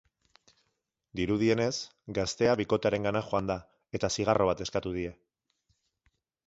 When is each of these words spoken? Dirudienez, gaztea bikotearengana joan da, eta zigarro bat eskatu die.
Dirudienez, 1.19 1.75
gaztea 2.19 2.57
bikotearengana 2.63 3.23
joan 3.29 3.53
da, 3.55 3.61
eta 3.99 4.13
zigarro 4.19 4.53
bat 4.53 4.67
eskatu 4.69 4.97
die. 5.01 5.15